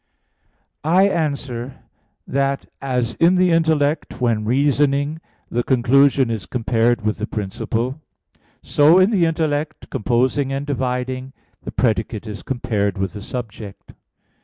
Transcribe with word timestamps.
I 0.83 1.07
answer 1.09 1.75
that, 2.25 2.65
As 2.81 3.13
in 3.19 3.35
the 3.35 3.51
intellect, 3.51 4.19
when 4.19 4.45
reasoning, 4.45 5.21
the 5.51 5.61
conclusion 5.61 6.31
is 6.31 6.47
compared 6.47 7.01
with 7.03 7.19
the 7.19 7.27
principle, 7.27 8.01
so 8.63 8.97
in 8.97 9.11
the 9.11 9.25
intellect 9.27 9.91
composing 9.91 10.51
and 10.51 10.65
dividing, 10.65 11.33
the 11.61 11.71
predicate 11.71 12.25
is 12.25 12.41
compared 12.41 12.97
with 12.97 13.13
the 13.13 13.21
subject. 13.21 13.93